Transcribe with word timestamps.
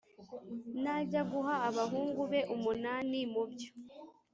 Najya 0.83 1.21
guha 1.31 1.55
abahungu 1.69 2.21
be 2.31 2.39
umunani 2.55 3.19
mu 3.33 3.43
byo 3.51 3.69